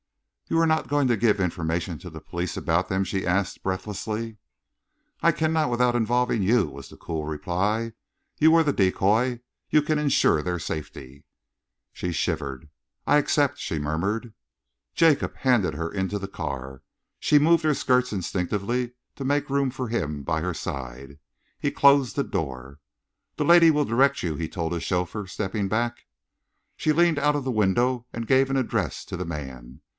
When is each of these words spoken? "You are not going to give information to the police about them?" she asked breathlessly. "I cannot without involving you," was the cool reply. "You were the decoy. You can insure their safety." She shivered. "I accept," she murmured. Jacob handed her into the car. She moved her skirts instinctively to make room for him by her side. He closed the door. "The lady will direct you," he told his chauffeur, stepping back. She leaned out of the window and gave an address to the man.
"You 0.47 0.59
are 0.59 0.67
not 0.67 0.89
going 0.89 1.07
to 1.07 1.15
give 1.15 1.39
information 1.39 1.97
to 1.99 2.09
the 2.09 2.19
police 2.19 2.57
about 2.57 2.89
them?" 2.89 3.05
she 3.05 3.25
asked 3.25 3.63
breathlessly. 3.63 4.35
"I 5.21 5.31
cannot 5.31 5.69
without 5.69 5.95
involving 5.95 6.41
you," 6.43 6.67
was 6.67 6.89
the 6.89 6.97
cool 6.97 7.23
reply. 7.25 7.93
"You 8.37 8.51
were 8.51 8.63
the 8.63 8.73
decoy. 8.73 9.39
You 9.69 9.81
can 9.81 9.97
insure 9.97 10.41
their 10.41 10.59
safety." 10.59 11.23
She 11.93 12.11
shivered. 12.11 12.67
"I 13.07 13.15
accept," 13.17 13.59
she 13.59 13.77
murmured. 13.79 14.33
Jacob 14.93 15.37
handed 15.37 15.75
her 15.75 15.89
into 15.89 16.19
the 16.19 16.27
car. 16.27 16.81
She 17.19 17.39
moved 17.39 17.63
her 17.63 17.75
skirts 17.75 18.11
instinctively 18.11 18.93
to 19.15 19.23
make 19.23 19.49
room 19.51 19.69
for 19.69 19.87
him 19.87 20.23
by 20.23 20.41
her 20.41 20.55
side. 20.55 21.19
He 21.59 21.71
closed 21.71 22.17
the 22.17 22.23
door. 22.25 22.79
"The 23.37 23.45
lady 23.45 23.71
will 23.71 23.85
direct 23.85 24.21
you," 24.23 24.35
he 24.35 24.49
told 24.49 24.73
his 24.73 24.83
chauffeur, 24.83 25.27
stepping 25.27 25.69
back. 25.69 26.07
She 26.75 26.91
leaned 26.91 27.19
out 27.19 27.37
of 27.37 27.43
the 27.45 27.51
window 27.51 28.07
and 28.11 28.27
gave 28.27 28.49
an 28.49 28.57
address 28.57 29.05
to 29.05 29.15
the 29.15 29.25
man. 29.25 29.79